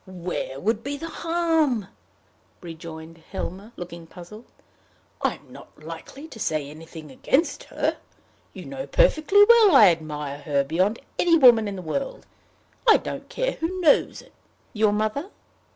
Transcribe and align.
"Where 0.07 0.59
would 0.59 0.83
be 0.83 0.97
the 0.97 1.09
harm?" 1.09 1.85
rejoined 2.59 3.19
Helmer, 3.29 3.71
looking 3.75 4.07
puzzled. 4.07 4.45
"I 5.21 5.35
am 5.35 5.51
not 5.51 5.77
likely 5.83 6.27
to 6.29 6.39
say 6.39 6.67
anything 6.71 7.11
against 7.11 7.65
her. 7.65 7.97
You 8.51 8.65
know 8.65 8.87
perfectly 8.87 9.45
well 9.47 9.75
I 9.75 9.89
admire 9.89 10.39
her 10.39 10.63
beyond 10.63 10.97
any 11.19 11.37
woman 11.37 11.67
in 11.67 11.75
the 11.75 11.83
world. 11.83 12.25
I 12.89 12.97
don't 12.97 13.29
care 13.29 13.51
who 13.51 13.79
knows 13.81 14.23
it." 14.23 14.33
"Your 14.73 14.91
mother?" 14.91 15.29